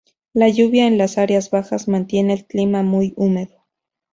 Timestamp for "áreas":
1.19-1.51